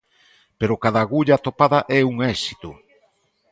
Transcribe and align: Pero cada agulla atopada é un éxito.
Pero 0.59 0.81
cada 0.83 0.99
agulla 1.05 1.33
atopada 1.35 1.79
é 1.99 1.99
un 2.11 2.15
éxito. 2.33 2.69